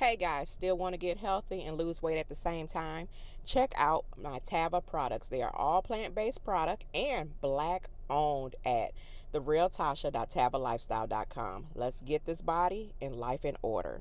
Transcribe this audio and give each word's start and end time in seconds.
Hey 0.00 0.16
guys, 0.16 0.48
still 0.48 0.78
want 0.78 0.94
to 0.94 0.98
get 0.98 1.18
healthy 1.18 1.62
and 1.64 1.76
lose 1.76 2.02
weight 2.02 2.16
at 2.16 2.30
the 2.30 2.34
same 2.34 2.66
time? 2.66 3.06
Check 3.44 3.74
out 3.76 4.06
my 4.16 4.38
Tava 4.46 4.80
products. 4.80 5.28
They 5.28 5.42
are 5.42 5.54
all 5.54 5.82
plant-based 5.82 6.42
product 6.42 6.84
and 6.94 7.38
black 7.42 7.90
owned 8.08 8.56
at 8.64 8.92
therealtasha.tavalifestyle.com. 9.34 11.66
Let's 11.74 12.00
get 12.00 12.24
this 12.24 12.40
body 12.40 12.94
and 13.02 13.16
life 13.16 13.44
in 13.44 13.58
order. 13.60 14.00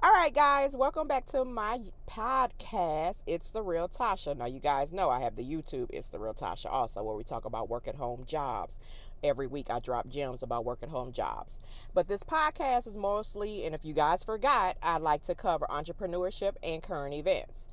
All 0.00 0.12
right, 0.12 0.32
guys, 0.32 0.76
welcome 0.76 1.08
back 1.08 1.26
to 1.26 1.44
my 1.44 1.80
podcast. 2.08 3.16
It's 3.26 3.50
the 3.50 3.62
Real 3.62 3.88
Tasha. 3.88 4.36
Now, 4.36 4.46
you 4.46 4.60
guys 4.60 4.92
know 4.92 5.10
I 5.10 5.22
have 5.22 5.34
the 5.34 5.42
YouTube. 5.42 5.88
It's 5.90 6.10
the 6.10 6.20
Real 6.20 6.34
Tasha 6.34 6.70
also, 6.70 7.02
where 7.02 7.16
we 7.16 7.24
talk 7.24 7.44
about 7.44 7.68
work 7.68 7.88
at 7.88 7.96
home 7.96 8.24
jobs 8.24 8.78
every 9.22 9.46
week 9.46 9.70
I 9.70 9.80
drop 9.80 10.08
gems 10.08 10.42
about 10.42 10.64
work 10.64 10.80
at 10.82 10.88
home 10.88 11.12
jobs. 11.12 11.54
But 11.94 12.08
this 12.08 12.22
podcast 12.22 12.86
is 12.86 12.96
mostly, 12.96 13.66
and 13.66 13.74
if 13.74 13.84
you 13.84 13.94
guys 13.94 14.24
forgot, 14.24 14.76
I'd 14.82 15.02
like 15.02 15.22
to 15.24 15.34
cover 15.34 15.66
entrepreneurship 15.70 16.52
and 16.62 16.82
current 16.82 17.14
events. 17.14 17.64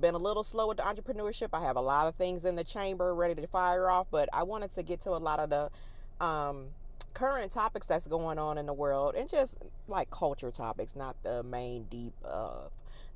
Been 0.00 0.14
a 0.14 0.18
little 0.18 0.44
slow 0.44 0.68
with 0.68 0.78
the 0.78 0.82
entrepreneurship. 0.82 1.50
I 1.52 1.62
have 1.62 1.76
a 1.76 1.80
lot 1.80 2.06
of 2.06 2.14
things 2.14 2.46
in 2.46 2.56
the 2.56 2.64
chamber 2.64 3.14
ready 3.14 3.34
to 3.34 3.46
fire 3.46 3.90
off, 3.90 4.06
but 4.10 4.30
I 4.32 4.42
wanted 4.42 4.74
to 4.76 4.82
get 4.82 5.02
to 5.02 5.10
a 5.10 5.20
lot 5.20 5.40
of 5.40 5.50
the 5.50 6.24
um, 6.24 6.68
current 7.12 7.52
topics 7.52 7.86
that's 7.86 8.06
going 8.06 8.38
on 8.38 8.56
in 8.56 8.64
the 8.64 8.72
world 8.72 9.14
and 9.14 9.28
just 9.28 9.56
like 9.86 10.10
culture 10.10 10.50
topics, 10.50 10.96
not 10.96 11.16
the 11.22 11.42
main 11.42 11.84
deep 11.84 12.14
uh, 12.24 12.68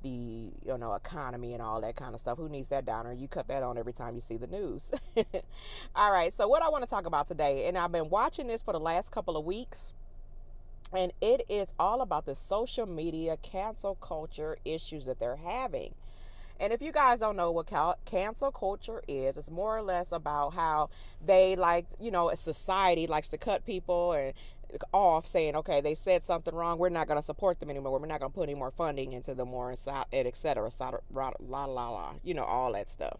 the 0.03 0.09
you 0.09 0.79
know 0.79 0.95
economy 0.95 1.55
and 1.55 1.63
all 1.63 1.81
that 1.81 1.97
kind 1.97 2.15
of 2.15 2.21
stuff. 2.21 2.39
Who 2.39 2.49
needs 2.49 2.69
that 2.69 2.85
downer? 2.85 3.13
You 3.13 3.29
cut 3.29 3.49
that 3.49 3.63
on 3.63 3.79
every 3.79 3.93
time 3.93 4.15
you 4.15 4.21
see 4.21 4.37
the 4.37 4.47
news. 4.47 4.83
all 5.95 6.13
right, 6.13 6.33
so 6.37 6.49
what 6.49 6.63
I 6.63 6.69
want 6.69 6.85
to 6.85 6.91
talk 6.91 7.07
about 7.07 7.27
today, 7.27 7.67
and 7.67 7.77
I've 7.77 7.93
been 7.93 8.11
watching 8.11 8.47
this 8.47 8.63
for 8.63 8.73
the 8.73 8.81
last 8.81 9.11
couple 9.11 9.37
of 9.37 9.45
weeks, 9.45 9.93
and 10.93 11.13
it 11.21 11.43
is 11.49 11.69
all 11.79 12.01
about 12.01 12.27
the 12.27 12.35
social 12.35 12.87
media 12.87 13.37
cancel 13.43 13.97
culture 13.97 14.59
issues 14.65 15.05
that 15.07 15.19
they're 15.19 15.37
having. 15.37 15.95
And 16.61 16.73
if 16.73 16.83
you 16.83 16.91
guys 16.91 17.21
don't 17.21 17.37
know 17.37 17.53
what 17.53 17.69
cancel 18.05 18.51
culture 18.51 19.01
is, 19.07 19.37
it's 19.37 19.51
more 19.51 19.77
or 19.77 19.83
less 19.83 20.09
about 20.11 20.55
how 20.55 20.91
they 21.25 21.55
like, 21.55 21.87
you 22.01 22.11
know, 22.11 22.31
a 22.31 22.37
society 22.37 23.07
likes 23.07 23.29
to 23.29 23.39
cut 23.39 23.65
people 23.65 24.13
and 24.13 24.33
off 24.93 25.27
saying, 25.27 25.57
okay, 25.57 25.81
they 25.81 25.95
said 25.95 26.25
something 26.25 26.55
wrong. 26.55 26.79
We're 26.79 26.89
not 26.89 27.09
going 27.09 27.19
to 27.21 27.25
support 27.25 27.61
them 27.61 27.71
anymore. 27.71 27.99
We're 27.99 28.07
not 28.07 28.21
going 28.21 28.33
to 28.33 28.35
put 28.35 28.43
any 28.49 28.55
more 28.55 28.71
funding 28.71 29.13
into 29.13 29.35
them 29.35 29.49
more, 29.49 29.71
and 29.71 29.79
et 30.13 30.37
cetera, 30.37 30.71
la 31.11 31.33
la 31.41 31.65
la, 31.65 32.15
you 32.23 32.35
know, 32.35 32.45
all 32.45 32.73
that 32.73 32.89
stuff. 32.89 33.19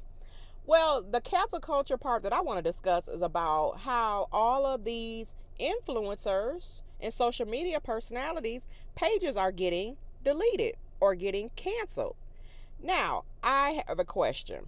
Well, 0.67 1.03
the 1.03 1.21
cancel 1.23 1.61
culture 1.61 1.97
part 1.97 2.23
that 2.25 2.33
I 2.33 2.43
want 2.43 2.59
to 2.59 2.63
discuss 2.63 3.09
is 3.09 3.23
about 3.23 3.79
how 3.79 4.29
all 4.31 4.67
of 4.67 4.85
these 4.85 5.29
influencers 5.59 6.83
and 7.01 7.15
social 7.15 7.47
media 7.47 7.81
personalities 7.81 8.63
pages 8.95 9.37
are 9.37 9.53
getting 9.53 9.97
deleted 10.23 10.75
or 11.01 11.15
getting 11.15 11.51
canceled. 11.57 12.17
Now, 12.83 13.25
I 13.43 13.83
have 13.87 13.99
a 13.99 14.05
question 14.05 14.67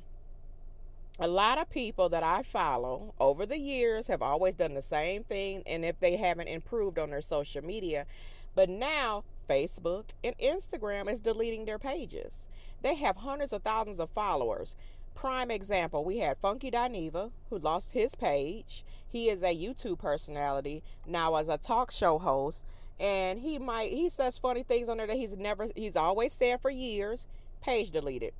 a 1.22 1.28
lot 1.28 1.58
of 1.58 1.68
people 1.68 2.08
that 2.08 2.22
I 2.22 2.42
follow 2.42 3.12
over 3.20 3.44
the 3.44 3.58
years 3.58 4.06
have 4.06 4.22
always 4.22 4.54
done 4.54 4.72
the 4.72 4.80
same 4.80 5.22
thing, 5.22 5.62
and 5.66 5.84
if 5.84 6.00
they 6.00 6.16
haven't 6.16 6.48
improved 6.48 6.98
on 6.98 7.10
their 7.10 7.20
social 7.20 7.62
media, 7.62 8.06
but 8.54 8.70
now 8.70 9.24
Facebook 9.46 10.04
and 10.24 10.34
Instagram 10.38 11.12
is 11.12 11.20
deleting 11.20 11.66
their 11.66 11.78
pages. 11.78 12.48
They 12.80 12.94
have 12.94 13.16
hundreds 13.16 13.52
of 13.52 13.62
thousands 13.62 14.00
of 14.00 14.08
followers. 14.10 14.76
Prime 15.14 15.50
example, 15.50 16.04
we 16.04 16.20
had 16.20 16.38
Funky 16.38 16.70
Dineva, 16.70 17.30
who 17.50 17.58
lost 17.58 17.90
his 17.90 18.14
page. 18.14 18.82
He 19.06 19.28
is 19.28 19.42
a 19.42 19.54
YouTube 19.54 19.98
personality 19.98 20.82
now 21.06 21.34
as 21.34 21.50
a 21.50 21.58
talk 21.58 21.90
show 21.90 22.18
host, 22.18 22.64
and 22.98 23.40
he 23.40 23.58
might 23.58 23.92
he 23.92 24.08
says 24.08 24.38
funny 24.38 24.62
things 24.62 24.88
on 24.88 24.96
there 24.96 25.06
that 25.06 25.16
he's 25.16 25.36
never 25.36 25.68
he's 25.76 25.96
always 25.96 26.32
said 26.32 26.62
for 26.62 26.70
years. 26.70 27.26
Page 27.60 27.90
deleted. 27.90 28.32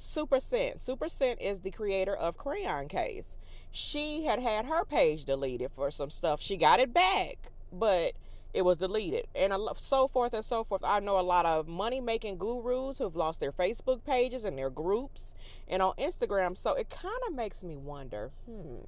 Supa 0.00 0.42
Cent. 0.42 0.84
Supa 0.84 1.10
Cent 1.10 1.40
is 1.40 1.60
the 1.60 1.70
creator 1.70 2.14
of 2.14 2.36
Crayon 2.36 2.88
Case. 2.88 3.36
She 3.70 4.24
had 4.24 4.38
had 4.38 4.66
her 4.66 4.84
page 4.84 5.24
deleted 5.24 5.70
for 5.74 5.90
some 5.90 6.10
stuff. 6.10 6.40
She 6.40 6.56
got 6.56 6.80
it 6.80 6.92
back, 6.92 7.50
but 7.72 8.14
it 8.54 8.62
was 8.62 8.78
deleted 8.78 9.26
and 9.34 9.52
so 9.76 10.08
forth 10.08 10.32
and 10.32 10.44
so 10.44 10.64
forth. 10.64 10.82
I 10.82 11.00
know 11.00 11.18
a 11.18 11.22
lot 11.22 11.44
of 11.44 11.68
money 11.68 12.00
making 12.00 12.38
gurus 12.38 12.98
who've 12.98 13.14
lost 13.14 13.40
their 13.40 13.52
Facebook 13.52 14.04
pages 14.04 14.44
and 14.44 14.56
their 14.56 14.70
groups 14.70 15.34
and 15.68 15.82
on 15.82 15.94
Instagram. 15.98 16.56
So 16.56 16.72
it 16.72 16.88
kind 16.88 17.20
of 17.26 17.34
makes 17.34 17.62
me 17.62 17.76
wonder 17.76 18.30
hmm, 18.46 18.78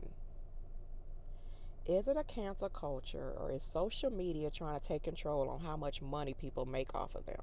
is 1.87 2.09
it 2.09 2.17
a 2.17 2.25
cancel 2.25 2.69
culture 2.69 3.33
or 3.39 3.51
is 3.51 3.63
social 3.63 4.11
media 4.11 4.51
trying 4.51 4.81
to 4.81 4.87
take 4.87 5.03
control 5.03 5.49
on 5.49 5.61
how 5.61 5.77
much 5.77 6.01
money 6.01 6.35
people 6.35 6.65
make 6.65 6.95
off 6.95 7.15
of 7.15 7.27
them? 7.27 7.43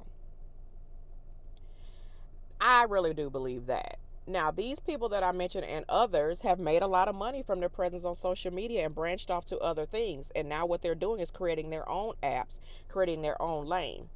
I 2.59 2.83
really 2.83 3.13
do 3.13 3.29
believe 3.29 3.67
that. 3.67 3.97
Now, 4.29 4.51
these 4.51 4.79
people 4.79 5.07
that 5.09 5.23
I 5.23 5.31
mentioned 5.31 5.63
and 5.63 5.85
others 5.87 6.41
have 6.41 6.59
made 6.59 6.81
a 6.81 6.87
lot 6.87 7.07
of 7.07 7.15
money 7.15 7.43
from 7.43 7.61
their 7.61 7.69
presence 7.69 8.03
on 8.03 8.15
social 8.15 8.51
media 8.51 8.85
and 8.85 8.93
branched 8.93 9.31
off 9.31 9.45
to 9.45 9.57
other 9.59 9.85
things. 9.85 10.25
And 10.35 10.49
now 10.49 10.65
what 10.65 10.81
they're 10.81 10.95
doing 10.95 11.21
is 11.21 11.31
creating 11.31 11.69
their 11.69 11.87
own 11.87 12.13
apps, 12.21 12.59
creating 12.89 13.21
their 13.21 13.41
own 13.41 13.67
lane. 13.67 14.09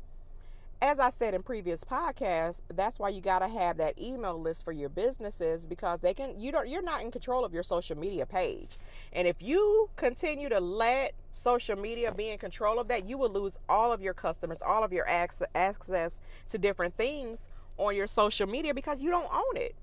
As 0.81 0.99
I 0.99 1.11
said 1.11 1.35
in 1.35 1.43
previous 1.43 1.83
podcasts, 1.83 2.59
that's 2.73 2.97
why 2.97 3.09
you 3.09 3.21
got 3.21 3.39
to 3.39 3.47
have 3.47 3.77
that 3.77 4.01
email 4.01 4.41
list 4.41 4.65
for 4.65 4.71
your 4.71 4.89
businesses 4.89 5.65
because 5.65 5.99
they 6.01 6.13
can 6.15 6.39
you 6.39 6.51
don't 6.51 6.67
you're 6.67 6.81
not 6.81 7.03
in 7.03 7.11
control 7.11 7.45
of 7.45 7.53
your 7.53 7.61
social 7.61 7.95
media 7.95 8.25
page. 8.25 8.79
And 9.13 9.27
if 9.27 9.43
you 9.43 9.91
continue 9.95 10.49
to 10.49 10.59
let 10.59 11.13
social 11.31 11.75
media 11.77 12.11
be 12.11 12.29
in 12.29 12.39
control 12.39 12.79
of 12.79 12.87
that, 12.87 13.07
you 13.07 13.19
will 13.19 13.29
lose 13.29 13.59
all 13.69 13.93
of 13.93 14.01
your 14.01 14.15
customers, 14.15 14.57
all 14.65 14.83
of 14.83 14.91
your 14.91 15.07
access 15.07 16.11
to 16.49 16.57
different 16.57 16.97
things 16.97 17.37
on 17.77 17.95
your 17.95 18.07
social 18.07 18.47
media 18.47 18.73
because 18.73 19.01
you 19.01 19.09
don't 19.09 19.31
own 19.33 19.57
it. 19.57 19.75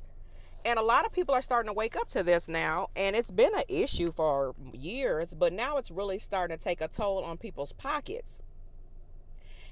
And 0.65 0.79
a 0.79 0.83
lot 0.83 1.07
of 1.07 1.13
people 1.13 1.35
are 1.35 1.43
starting 1.43 1.69
to 1.69 1.73
wake 1.73 1.97
up 1.97 2.09
to 2.11 2.23
this 2.23 2.49
now, 2.49 2.91
and 2.97 3.15
it's 3.15 3.31
been 3.31 3.55
an 3.55 3.65
issue 3.69 4.13
for 4.13 4.55
years, 4.73 5.33
but 5.33 5.53
now 5.53 5.79
it's 5.79 5.91
really 5.91 6.19
starting 6.19 6.59
to 6.59 6.63
take 6.63 6.81
a 6.81 6.89
toll 6.89 7.25
on 7.25 7.39
people's 7.39 7.73
pockets. 7.73 8.41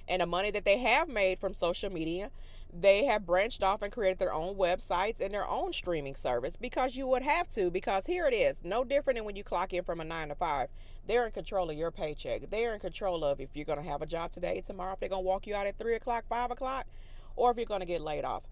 And 0.09 0.23
the 0.23 0.27
money 0.27 0.53
that 0.53 0.65
they 0.65 0.79
have 0.79 1.09
made 1.09 1.41
from 1.41 1.55
social 1.55 1.91
media, 1.91 2.31
they 2.73 3.05
have 3.07 3.27
branched 3.27 3.63
off 3.63 3.83
and 3.83 3.93
created 3.93 4.19
their 4.19 4.33
own 4.33 4.55
websites 4.55 5.21
and 5.21 5.35
their 5.35 5.47
own 5.47 5.73
streaming 5.73 6.15
service 6.15 6.57
because 6.57 6.95
you 6.95 7.07
would 7.09 7.23
have 7.23 7.49
to. 7.51 7.71
Because 7.71 8.07
here 8.07 8.27
it 8.27 8.35
is 8.35 8.57
no 8.63 8.85
different 8.85 9.17
than 9.17 9.25
when 9.25 9.37
you 9.37 9.43
clock 9.43 9.73
in 9.73 9.83
from 9.83 10.01
a 10.01 10.05
nine 10.05 10.29
to 10.29 10.35
five. 10.35 10.69
They're 11.09 11.27
in 11.27 11.33
control 11.33 11.71
of 11.71 11.77
your 11.77 11.91
paycheck. 11.91 12.49
They're 12.51 12.75
in 12.75 12.81
control 12.81 13.25
of 13.25 13.41
if 13.41 13.49
you're 13.55 13.65
going 13.65 13.83
to 13.83 13.89
have 13.89 14.03
a 14.03 14.07
job 14.07 14.33
today, 14.33 14.61
tomorrow, 14.61 14.93
if 14.93 15.01
they're 15.01 15.09
going 15.09 15.25
to 15.25 15.29
walk 15.29 15.47
you 15.47 15.55
out 15.55 15.67
at 15.67 15.79
three 15.79 15.97
o'clock, 15.97 16.25
five 16.29 16.51
o'clock 16.51 16.87
or 17.37 17.51
if 17.51 17.57
you're 17.57 17.67
going 17.67 17.81
to 17.81 17.87
get 17.87 18.01
laid 18.01 18.25
off. 18.25 18.43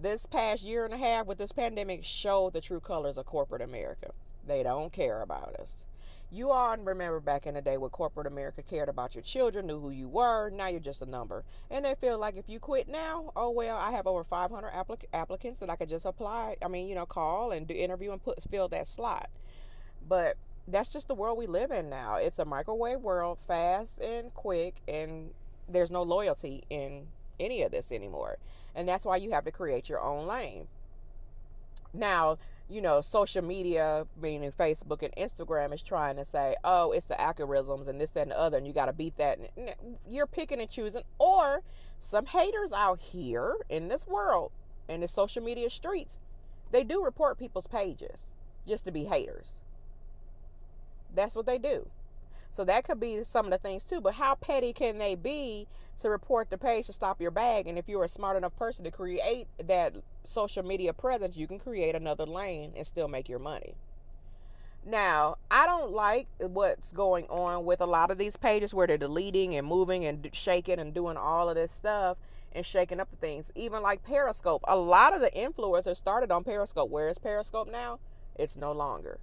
This 0.00 0.26
past 0.26 0.62
year 0.62 0.84
and 0.84 0.94
a 0.94 0.98
half 0.98 1.26
with 1.26 1.38
this 1.38 1.52
pandemic 1.52 2.04
showed 2.04 2.52
the 2.52 2.60
true 2.60 2.80
colors 2.80 3.18
of 3.18 3.26
corporate 3.26 3.62
America. 3.62 4.12
They 4.46 4.62
don't 4.62 4.92
care 4.92 5.22
about 5.22 5.56
us. 5.56 5.70
You 6.32 6.50
all 6.50 6.76
remember 6.76 7.18
back 7.18 7.46
in 7.46 7.54
the 7.54 7.60
day 7.60 7.76
when 7.76 7.90
corporate 7.90 8.28
America 8.28 8.62
cared 8.62 8.88
about 8.88 9.16
your 9.16 9.22
children, 9.22 9.66
knew 9.66 9.80
who 9.80 9.90
you 9.90 10.08
were. 10.08 10.48
Now 10.50 10.68
you're 10.68 10.78
just 10.78 11.02
a 11.02 11.06
number. 11.06 11.42
And 11.70 11.84
they 11.84 11.96
feel 11.96 12.18
like 12.18 12.36
if 12.36 12.48
you 12.48 12.60
quit 12.60 12.88
now, 12.88 13.32
oh, 13.34 13.50
well, 13.50 13.76
I 13.76 13.90
have 13.90 14.06
over 14.06 14.22
500 14.22 14.70
applic- 14.70 15.06
applicants 15.12 15.58
that 15.58 15.68
I 15.68 15.74
could 15.74 15.88
just 15.88 16.06
apply. 16.06 16.56
I 16.62 16.68
mean, 16.68 16.88
you 16.88 16.94
know, 16.94 17.04
call 17.04 17.50
and 17.50 17.66
do 17.66 17.74
interview 17.74 18.12
and 18.12 18.22
put 18.22 18.40
fill 18.48 18.68
that 18.68 18.86
slot. 18.86 19.28
But 20.08 20.36
that's 20.68 20.92
just 20.92 21.08
the 21.08 21.14
world 21.14 21.36
we 21.36 21.48
live 21.48 21.72
in 21.72 21.90
now. 21.90 22.14
It's 22.14 22.38
a 22.38 22.44
microwave 22.44 23.00
world, 23.00 23.38
fast 23.48 23.98
and 23.98 24.32
quick, 24.32 24.76
and 24.86 25.30
there's 25.68 25.90
no 25.90 26.04
loyalty 26.04 26.62
in 26.70 27.08
any 27.40 27.62
of 27.62 27.72
this 27.72 27.90
anymore. 27.90 28.38
And 28.74 28.86
that's 28.86 29.04
why 29.04 29.16
you 29.16 29.30
have 29.32 29.44
to 29.46 29.50
create 29.50 29.88
your 29.88 30.00
own 30.00 30.26
lane. 30.26 30.68
Now, 31.92 32.38
you 32.68 32.80
know, 32.80 33.00
social 33.00 33.42
media, 33.42 34.06
meaning 34.20 34.52
Facebook 34.52 35.02
and 35.02 35.12
Instagram, 35.16 35.74
is 35.74 35.82
trying 35.82 36.16
to 36.16 36.24
say, 36.24 36.54
oh, 36.62 36.92
it's 36.92 37.06
the 37.06 37.14
algorithms 37.14 37.88
and 37.88 38.00
this, 38.00 38.10
that, 38.10 38.22
and 38.22 38.30
the 38.30 38.38
other, 38.38 38.58
and 38.58 38.66
you 38.66 38.72
got 38.72 38.86
to 38.86 38.92
beat 38.92 39.16
that. 39.16 39.38
You're 40.08 40.28
picking 40.28 40.60
and 40.60 40.70
choosing. 40.70 41.02
Or 41.18 41.62
some 41.98 42.26
haters 42.26 42.72
out 42.72 43.00
here 43.00 43.56
in 43.68 43.88
this 43.88 44.06
world, 44.06 44.52
in 44.88 45.00
the 45.00 45.08
social 45.08 45.42
media 45.42 45.68
streets, 45.68 46.18
they 46.70 46.84
do 46.84 47.04
report 47.04 47.38
people's 47.38 47.66
pages 47.66 48.26
just 48.68 48.84
to 48.84 48.92
be 48.92 49.04
haters. 49.04 49.54
That's 51.12 51.34
what 51.34 51.46
they 51.46 51.58
do. 51.58 51.88
So 52.52 52.64
that 52.64 52.84
could 52.84 53.00
be 53.00 53.22
some 53.24 53.46
of 53.46 53.52
the 53.52 53.58
things 53.58 53.84
too. 53.84 54.00
But 54.00 54.14
how 54.14 54.34
petty 54.34 54.72
can 54.72 54.98
they 54.98 55.14
be 55.14 55.66
to 56.00 56.10
report 56.10 56.50
the 56.50 56.58
page 56.58 56.86
to 56.86 56.92
stop 56.92 57.20
your 57.20 57.30
bag? 57.30 57.66
And 57.66 57.78
if 57.78 57.88
you're 57.88 58.04
a 58.04 58.08
smart 58.08 58.36
enough 58.36 58.56
person 58.56 58.84
to 58.84 58.90
create 58.90 59.46
that 59.64 59.94
social 60.24 60.64
media 60.64 60.92
presence, 60.92 61.36
you 61.36 61.46
can 61.46 61.58
create 61.58 61.94
another 61.94 62.26
lane 62.26 62.72
and 62.76 62.86
still 62.86 63.08
make 63.08 63.28
your 63.28 63.38
money. 63.38 63.74
Now, 64.84 65.36
I 65.50 65.66
don't 65.66 65.92
like 65.92 66.26
what's 66.38 66.90
going 66.92 67.26
on 67.28 67.66
with 67.66 67.82
a 67.82 67.86
lot 67.86 68.10
of 68.10 68.18
these 68.18 68.36
pages 68.36 68.72
where 68.72 68.86
they're 68.86 68.96
deleting 68.96 69.54
and 69.54 69.66
moving 69.66 70.06
and 70.06 70.28
shaking 70.32 70.78
and 70.78 70.94
doing 70.94 71.18
all 71.18 71.50
of 71.50 71.54
this 71.54 71.70
stuff 71.70 72.16
and 72.52 72.64
shaking 72.64 72.98
up 72.98 73.10
the 73.10 73.16
things. 73.16 73.44
Even 73.54 73.82
like 73.82 74.02
Periscope. 74.02 74.64
A 74.66 74.76
lot 74.76 75.14
of 75.14 75.20
the 75.20 75.30
influencers 75.30 75.98
started 75.98 76.32
on 76.32 76.44
Periscope. 76.44 76.90
Where 76.90 77.08
is 77.08 77.18
Periscope 77.18 77.70
now? 77.70 77.98
It's 78.36 78.56
no 78.56 78.72
longer. 78.72 79.18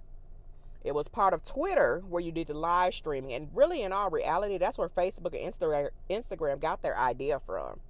It 0.84 0.94
was 0.94 1.08
part 1.08 1.34
of 1.34 1.44
Twitter 1.44 2.02
where 2.08 2.22
you 2.22 2.32
did 2.32 2.46
the 2.46 2.54
live 2.54 2.94
streaming. 2.94 3.32
And 3.32 3.48
really, 3.52 3.82
in 3.82 3.92
all 3.92 4.10
reality, 4.10 4.58
that's 4.58 4.78
where 4.78 4.88
Facebook 4.88 5.34
and 5.34 5.90
Instagram 6.10 6.60
got 6.60 6.82
their 6.82 6.96
idea 6.96 7.40
from. 7.40 7.80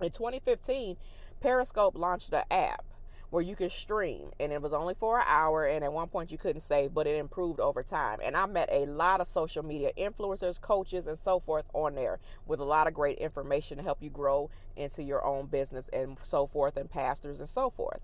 In 0.00 0.10
2015, 0.10 0.96
Periscope 1.40 1.96
launched 1.96 2.32
an 2.32 2.44
app 2.50 2.84
where 3.30 3.42
you 3.42 3.54
could 3.54 3.70
stream 3.70 4.30
and 4.40 4.52
it 4.52 4.60
was 4.60 4.72
only 4.72 4.94
for 4.94 5.18
an 5.18 5.24
hour 5.26 5.64
and 5.64 5.84
at 5.84 5.92
one 5.92 6.08
point 6.08 6.32
you 6.32 6.38
couldn't 6.38 6.60
save 6.62 6.92
but 6.92 7.06
it 7.06 7.16
improved 7.16 7.60
over 7.60 7.82
time 7.82 8.18
and 8.22 8.36
i 8.36 8.44
met 8.44 8.68
a 8.72 8.86
lot 8.86 9.20
of 9.20 9.28
social 9.28 9.64
media 9.64 9.90
influencers 9.96 10.60
coaches 10.60 11.06
and 11.06 11.18
so 11.18 11.38
forth 11.38 11.64
on 11.72 11.94
there 11.94 12.18
with 12.46 12.58
a 12.58 12.64
lot 12.64 12.88
of 12.88 12.94
great 12.94 13.18
information 13.18 13.76
to 13.76 13.84
help 13.84 13.98
you 14.02 14.10
grow 14.10 14.50
into 14.76 15.02
your 15.02 15.24
own 15.24 15.46
business 15.46 15.88
and 15.92 16.18
so 16.22 16.46
forth 16.48 16.76
and 16.76 16.90
pastors 16.90 17.38
and 17.38 17.48
so 17.48 17.70
forth 17.70 18.00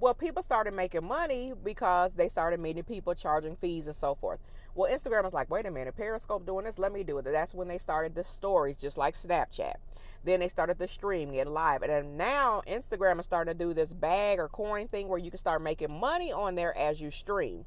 well 0.00 0.14
people 0.14 0.42
started 0.42 0.74
making 0.74 1.04
money 1.04 1.52
because 1.64 2.10
they 2.16 2.28
started 2.28 2.58
meeting 2.58 2.82
people 2.82 3.14
charging 3.14 3.56
fees 3.56 3.86
and 3.86 3.96
so 3.96 4.14
forth 4.14 4.40
well 4.74 4.90
instagram 4.90 5.24
was 5.24 5.32
like 5.32 5.50
wait 5.50 5.66
a 5.66 5.70
minute 5.70 5.96
periscope 5.96 6.44
doing 6.46 6.64
this 6.64 6.78
let 6.78 6.92
me 6.92 7.04
do 7.04 7.18
it 7.18 7.24
that's 7.24 7.54
when 7.54 7.68
they 7.68 7.78
started 7.78 8.14
the 8.14 8.24
stories 8.24 8.76
just 8.76 8.96
like 8.96 9.14
snapchat 9.14 9.74
then 10.24 10.40
they 10.40 10.48
started 10.48 10.78
the 10.78 10.88
stream, 10.88 11.32
get 11.32 11.46
live. 11.46 11.82
And 11.82 11.90
then 11.90 12.16
now 12.16 12.62
Instagram 12.66 13.18
is 13.18 13.24
starting 13.24 13.56
to 13.56 13.58
do 13.58 13.72
this 13.72 13.92
bag 13.92 14.38
or 14.38 14.48
coin 14.48 14.88
thing 14.88 15.08
where 15.08 15.18
you 15.18 15.30
can 15.30 15.38
start 15.38 15.62
making 15.62 15.98
money 15.98 16.32
on 16.32 16.54
there 16.54 16.76
as 16.76 17.00
you 17.00 17.10
stream. 17.10 17.64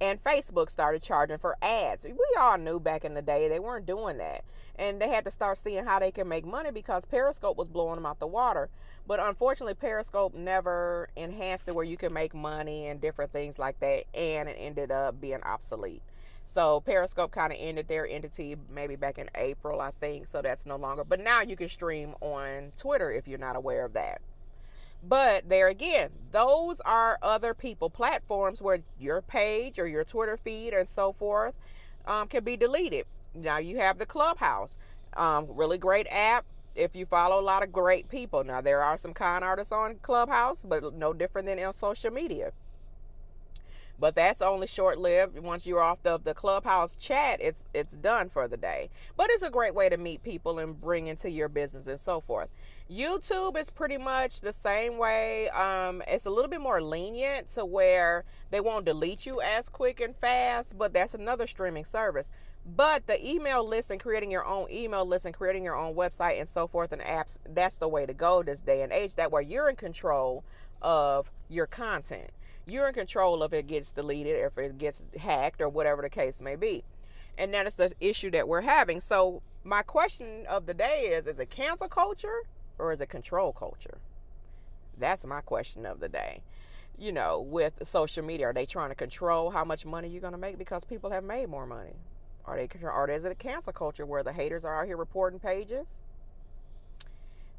And 0.00 0.22
Facebook 0.22 0.70
started 0.70 1.02
charging 1.02 1.38
for 1.38 1.56
ads. 1.62 2.04
We 2.04 2.36
all 2.38 2.58
knew 2.58 2.80
back 2.80 3.04
in 3.04 3.14
the 3.14 3.22
day 3.22 3.48
they 3.48 3.58
weren't 3.58 3.86
doing 3.86 4.18
that. 4.18 4.44
And 4.82 5.00
they 5.00 5.08
had 5.08 5.24
to 5.26 5.30
start 5.30 5.58
seeing 5.58 5.84
how 5.84 6.00
they 6.00 6.10
can 6.10 6.26
make 6.26 6.44
money 6.44 6.72
because 6.72 7.04
Periscope 7.04 7.56
was 7.56 7.68
blowing 7.68 7.94
them 7.94 8.04
out 8.04 8.18
the 8.18 8.26
water. 8.26 8.68
But 9.06 9.20
unfortunately, 9.20 9.74
Periscope 9.74 10.34
never 10.34 11.08
enhanced 11.14 11.68
it 11.68 11.74
where 11.76 11.84
you 11.84 11.96
can 11.96 12.12
make 12.12 12.34
money 12.34 12.88
and 12.88 13.00
different 13.00 13.30
things 13.30 13.60
like 13.60 13.78
that. 13.78 14.06
And 14.12 14.48
it 14.48 14.56
ended 14.58 14.90
up 14.90 15.20
being 15.20 15.40
obsolete. 15.44 16.02
So 16.52 16.80
Periscope 16.80 17.30
kind 17.30 17.52
of 17.52 17.60
ended 17.60 17.86
their 17.86 18.08
entity 18.08 18.56
maybe 18.74 18.96
back 18.96 19.18
in 19.18 19.30
April, 19.36 19.80
I 19.80 19.92
think. 20.00 20.26
So 20.32 20.42
that's 20.42 20.66
no 20.66 20.74
longer. 20.74 21.04
But 21.04 21.20
now 21.20 21.42
you 21.42 21.54
can 21.54 21.68
stream 21.68 22.16
on 22.20 22.72
Twitter 22.76 23.12
if 23.12 23.28
you're 23.28 23.38
not 23.38 23.54
aware 23.54 23.84
of 23.84 23.92
that. 23.92 24.20
But 25.08 25.48
there 25.48 25.68
again, 25.68 26.10
those 26.32 26.80
are 26.80 27.20
other 27.22 27.54
people 27.54 27.88
platforms 27.88 28.60
where 28.60 28.80
your 28.98 29.22
page 29.22 29.78
or 29.78 29.86
your 29.86 30.02
Twitter 30.02 30.36
feed 30.36 30.74
and 30.74 30.88
so 30.88 31.12
forth 31.12 31.54
um, 32.04 32.26
can 32.26 32.42
be 32.42 32.56
deleted. 32.56 33.06
Now 33.34 33.58
you 33.58 33.78
have 33.78 33.98
the 33.98 34.06
Clubhouse, 34.06 34.76
um, 35.16 35.46
really 35.48 35.78
great 35.78 36.06
app. 36.10 36.44
If 36.74 36.96
you 36.96 37.06
follow 37.06 37.40
a 37.40 37.44
lot 37.44 37.62
of 37.62 37.72
great 37.72 38.08
people, 38.08 38.44
now 38.44 38.60
there 38.60 38.82
are 38.82 38.96
some 38.96 39.14
con 39.14 39.42
artists 39.42 39.72
on 39.72 39.96
Clubhouse, 40.02 40.58
but 40.64 40.94
no 40.94 41.12
different 41.12 41.46
than 41.46 41.58
on 41.62 41.72
social 41.74 42.10
media. 42.10 42.52
But 43.98 44.14
that's 44.16 44.42
only 44.42 44.66
short 44.66 44.98
lived. 44.98 45.38
Once 45.38 45.66
you're 45.66 45.80
off 45.80 46.02
the, 46.02 46.18
the 46.18 46.34
clubhouse 46.34 46.96
chat, 46.96 47.40
it's 47.40 47.62
it's 47.74 47.92
done 47.92 48.30
for 48.30 48.48
the 48.48 48.56
day. 48.56 48.90
But 49.16 49.28
it's 49.30 49.44
a 49.44 49.50
great 49.50 49.74
way 49.74 49.88
to 49.88 49.96
meet 49.96 50.22
people 50.24 50.58
and 50.58 50.80
bring 50.80 51.06
into 51.06 51.30
your 51.30 51.48
business 51.48 51.86
and 51.86 52.00
so 52.00 52.20
forth. 52.20 52.48
YouTube 52.90 53.56
is 53.56 53.70
pretty 53.70 53.98
much 53.98 54.40
the 54.40 54.52
same 54.52 54.98
way. 54.98 55.48
Um, 55.50 56.02
it's 56.08 56.26
a 56.26 56.30
little 56.30 56.50
bit 56.50 56.60
more 56.60 56.82
lenient 56.82 57.54
to 57.54 57.64
where 57.64 58.24
they 58.50 58.60
won't 58.60 58.84
delete 58.84 59.26
you 59.26 59.40
as 59.40 59.68
quick 59.68 60.00
and 60.00 60.16
fast, 60.16 60.76
but 60.76 60.92
that's 60.92 61.14
another 61.14 61.46
streaming 61.46 61.84
service. 61.84 62.28
But 62.64 63.06
the 63.06 63.24
email 63.28 63.66
list 63.66 63.90
and 63.90 64.00
creating 64.00 64.30
your 64.30 64.44
own 64.44 64.70
email 64.70 65.04
list 65.04 65.24
and 65.24 65.34
creating 65.34 65.64
your 65.64 65.76
own 65.76 65.94
website 65.94 66.38
and 66.40 66.48
so 66.48 66.68
forth 66.68 66.92
and 66.92 67.02
apps, 67.02 67.36
that's 67.48 67.76
the 67.76 67.88
way 67.88 68.06
to 68.06 68.14
go 68.14 68.42
this 68.42 68.60
day 68.60 68.82
and 68.82 68.92
age. 68.92 69.16
That 69.16 69.32
way 69.32 69.42
you're 69.42 69.68
in 69.68 69.76
control 69.76 70.44
of 70.80 71.30
your 71.48 71.66
content 71.66 72.30
you're 72.66 72.88
in 72.88 72.94
control 72.94 73.42
if 73.42 73.52
it 73.52 73.66
gets 73.66 73.92
deleted, 73.92 74.36
if 74.36 74.56
it 74.58 74.78
gets 74.78 75.02
hacked, 75.18 75.60
or 75.60 75.68
whatever 75.68 76.02
the 76.02 76.10
case 76.10 76.40
may 76.40 76.56
be. 76.56 76.84
And 77.36 77.52
that 77.54 77.66
is 77.66 77.76
the 77.76 77.92
issue 78.00 78.30
that 78.32 78.46
we're 78.46 78.60
having. 78.60 79.00
So, 79.00 79.42
my 79.64 79.82
question 79.82 80.44
of 80.48 80.66
the 80.66 80.74
day 80.74 81.12
is 81.12 81.26
is 81.26 81.38
it 81.38 81.50
cancel 81.50 81.88
culture 81.88 82.42
or 82.78 82.92
is 82.92 83.00
it 83.00 83.08
control 83.08 83.52
culture? 83.52 83.98
That's 84.98 85.24
my 85.24 85.40
question 85.40 85.86
of 85.86 86.00
the 86.00 86.08
day. 86.08 86.42
You 86.98 87.12
know, 87.12 87.40
with 87.40 87.74
social 87.84 88.24
media, 88.24 88.48
are 88.48 88.52
they 88.52 88.66
trying 88.66 88.90
to 88.90 88.94
control 88.94 89.50
how 89.50 89.64
much 89.64 89.86
money 89.86 90.08
you're 90.08 90.20
going 90.20 90.34
to 90.34 90.38
make 90.38 90.58
because 90.58 90.84
people 90.84 91.10
have 91.10 91.24
made 91.24 91.48
more 91.48 91.66
money? 91.66 91.94
Are 92.44 92.56
they 92.56 92.68
or 92.82 93.10
is 93.10 93.24
it 93.24 93.32
a 93.32 93.36
cancel 93.36 93.72
culture 93.72 94.04
where 94.04 94.22
the 94.22 94.32
haters 94.32 94.64
are 94.64 94.80
out 94.80 94.86
here 94.86 94.96
reporting 94.96 95.38
pages? 95.38 95.86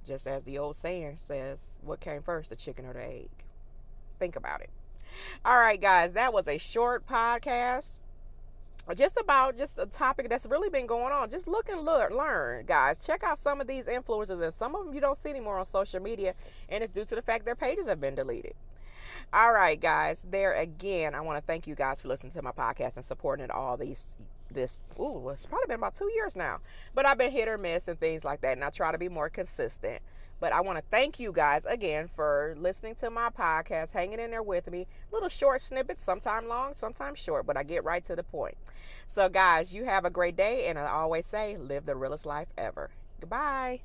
Just 0.06 0.28
as 0.28 0.44
the 0.44 0.58
old 0.58 0.76
saying 0.76 1.18
says, 1.18 1.60
what 1.82 2.02
came 2.02 2.22
first, 2.22 2.50
the 2.50 2.56
chicken 2.56 2.86
or 2.86 2.94
the 2.94 3.04
egg? 3.04 3.30
Think 4.20 4.36
about 4.36 4.62
it. 4.62 4.70
All 5.46 5.58
right, 5.58 5.80
guys, 5.80 6.14
that 6.14 6.34
was 6.34 6.48
a 6.48 6.58
short 6.58 7.08
podcast. 7.08 7.88
Just 8.96 9.18
about 9.18 9.58
just 9.58 9.78
a 9.78 9.86
topic 9.86 10.28
that's 10.28 10.46
really 10.46 10.70
been 10.70 10.88
going 10.88 11.14
on. 11.14 11.30
Just 11.30 11.48
look 11.48 11.70
and 11.70 11.86
look, 11.86 12.12
learn, 12.12 12.66
guys. 12.66 12.98
Check 12.98 13.24
out 13.24 13.40
some 13.40 13.62
of 13.62 13.68
these 13.68 13.86
influencers, 13.86 14.42
and 14.42 14.54
some 14.54 14.76
of 14.76 14.86
them 14.86 14.94
you 14.94 15.00
don't 15.00 15.22
see 15.22 15.30
anymore 15.30 15.58
on 15.58 15.66
social 15.66 16.02
media, 16.02 16.34
and 16.68 16.84
it's 16.84 16.92
due 16.92 17.06
to 17.06 17.16
the 17.16 17.22
fact 17.22 17.46
their 17.46 17.56
pages 17.56 17.88
have 17.88 18.02
been 18.02 18.16
deleted. 18.16 18.56
All 19.32 19.54
right, 19.54 19.80
guys. 19.80 20.22
There 20.30 20.54
again, 20.54 21.16
I 21.16 21.22
want 21.22 21.38
to 21.38 21.48
thank 21.48 21.66
you 21.66 21.76
guys 21.76 22.02
for 22.02 22.10
listening 22.10 22.34
to 22.34 22.42
my 22.42 22.52
podcast 22.52 22.98
and 22.98 23.06
supporting 23.06 23.46
it 23.46 23.52
all 23.52 23.78
these 23.78 24.06
this 24.54 24.80
ooh, 25.00 25.30
it's 25.30 25.46
probably 25.46 25.68
been 25.68 25.80
about 25.80 25.96
two 25.96 26.12
years 26.16 26.36
now. 26.36 26.60
But 26.94 27.06
I've 27.06 27.18
been 27.18 27.32
hit 27.32 27.48
or 27.48 27.58
miss 27.58 27.88
and 27.88 28.00
things 28.00 28.24
like 28.24 28.42
that, 28.42 28.54
and 28.54 28.64
I 28.64 28.70
try 28.70 28.92
to 28.92 28.98
be 28.98 29.10
more 29.10 29.30
consistent. 29.30 30.02
But 30.40 30.54
I 30.54 30.62
want 30.62 30.78
to 30.78 30.84
thank 30.92 31.20
you 31.20 31.32
guys 31.32 31.66
again 31.66 32.10
for 32.16 32.56
listening 32.58 32.96
to 32.96 33.10
my 33.10 33.30
podcast, 33.30 33.92
hanging 33.92 34.20
in 34.20 34.32
there 34.32 34.44
with 34.44 34.70
me. 34.70 34.88
Little 35.12 35.30
short 35.30 35.62
snippets, 35.62 36.04
sometimes 36.04 36.48
long, 36.48 36.74
sometimes 36.74 37.20
short, 37.20 37.46
but 37.46 37.58
I 37.58 37.64
get 37.64 37.84
right 37.84 38.04
to 38.06 38.16
the 38.16 38.24
point. 38.24 38.58
So, 39.14 39.30
guys, 39.30 39.74
you 39.74 39.86
have 39.86 40.06
a 40.06 40.10
great 40.10 40.36
day, 40.36 40.68
and 40.68 40.78
I 40.78 40.88
always 40.88 41.26
say, 41.26 41.58
live 41.58 41.86
the 41.86 41.96
realest 41.96 42.26
life 42.26 42.50
ever. 42.58 42.90
Goodbye. 43.22 43.82